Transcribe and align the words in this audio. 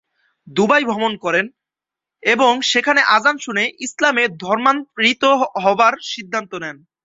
Dubai 0.47 0.83
ভ্রমণ 0.85 1.13
করেন 1.17 1.45
এবং 2.23 2.51
সেখানে 2.63 3.01
আযান 3.15 3.35
শুনে 3.37 3.63
ইসলামে 3.79 4.23
ধর্মান্তরিত 4.43 5.23
হবার 5.63 5.93
সিদ্ধান্ত 6.11 6.51
নেন। 6.63 6.77